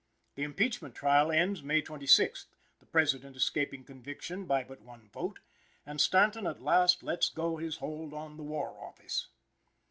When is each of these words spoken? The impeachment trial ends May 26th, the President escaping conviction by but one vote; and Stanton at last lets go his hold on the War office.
The 0.33 0.41
impeachment 0.41 0.95
trial 0.95 1.31
ends 1.31 1.61
May 1.61 1.79
26th, 1.83 2.47
the 2.79 2.87
President 2.87 3.35
escaping 3.35 3.83
conviction 3.83 4.45
by 4.45 4.63
but 4.63 4.81
one 4.81 5.09
vote; 5.13 5.37
and 5.85 6.01
Stanton 6.01 6.47
at 6.47 6.59
last 6.59 7.03
lets 7.03 7.29
go 7.29 7.57
his 7.57 7.77
hold 7.77 8.11
on 8.11 8.35
the 8.35 8.41
War 8.41 8.69
office. 8.83 9.27